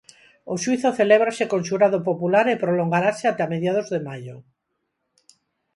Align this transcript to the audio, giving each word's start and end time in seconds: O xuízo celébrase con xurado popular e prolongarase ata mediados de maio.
O 0.53 0.55
xuízo 0.63 0.95
celébrase 0.99 1.43
con 1.51 1.61
xurado 1.67 1.99
popular 2.09 2.45
e 2.49 2.61
prolongarase 2.63 3.25
ata 3.27 3.51
mediados 3.53 3.87
de 3.93 3.99
maio. 4.07 4.35